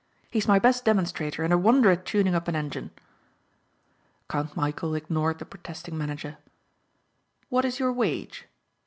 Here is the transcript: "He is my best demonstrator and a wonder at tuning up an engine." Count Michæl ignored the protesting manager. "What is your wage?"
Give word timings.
"He 0.31 0.39
is 0.39 0.47
my 0.47 0.57
best 0.57 0.83
demonstrator 0.83 1.43
and 1.43 1.53
a 1.53 1.59
wonder 1.59 1.91
at 1.91 2.07
tuning 2.07 2.33
up 2.33 2.47
an 2.47 2.55
engine." 2.55 2.89
Count 4.27 4.55
Michæl 4.55 4.97
ignored 4.97 5.37
the 5.37 5.45
protesting 5.45 5.95
manager. 5.95 6.39
"What 7.49 7.65
is 7.65 7.77
your 7.77 7.93
wage?" 7.93 8.47